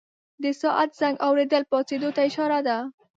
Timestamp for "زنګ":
0.99-1.15